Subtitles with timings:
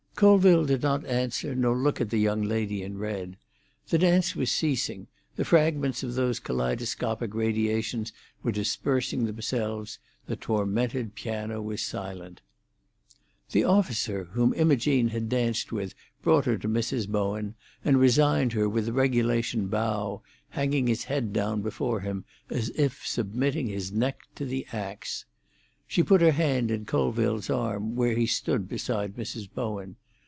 [0.13, 3.37] Colville did not answer, nor look at the young lady in red.
[3.89, 11.15] The dance was ceasing; the fragments of those kaleidoscopic radiations were dispersing themselves; the tormented
[11.15, 12.41] piano was silent.
[13.51, 17.09] The officer whom Imogene had danced with brought her to Mrs.
[17.09, 22.69] Bowen, and resigned her with the regulation bow, hanging his head down before him as
[22.75, 25.25] if submitting his neck to the axe.
[25.87, 29.49] She put her hand in Colville's arm, where he stood beside Mrs.
[29.51, 29.95] Bowen.